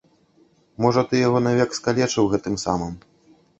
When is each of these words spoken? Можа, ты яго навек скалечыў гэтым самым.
Можа, 0.85 1.03
ты 1.11 1.19
яго 1.27 1.43
навек 1.49 1.77
скалечыў 1.81 2.33
гэтым 2.35 2.61
самым. 2.65 2.99